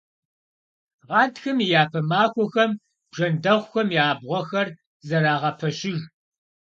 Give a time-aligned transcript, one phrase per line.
[1.07, 2.71] Гъатхэм и япэ махуэхэм
[3.11, 4.67] бжэндэхъухэм я абгъуэхэр
[5.07, 5.97] зэрагъэпэщыж.